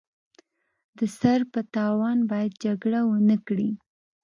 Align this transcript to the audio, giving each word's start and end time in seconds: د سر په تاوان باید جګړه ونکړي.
د 0.97 0.99
سر 1.19 1.39
په 1.53 1.59
تاوان 1.75 2.17
باید 2.31 2.53
جګړه 2.63 2.99
ونکړي. 3.11 3.69